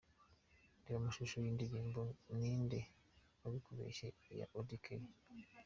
Reba 0.83 0.97
amashusho 1.01 1.35
y'indirimbo 1.43 2.01
Ninde 2.37 2.79
wabikubeshye 3.41 4.07
ya 4.39 4.45
Auddy 4.57 4.77
Kelly. 4.85 5.11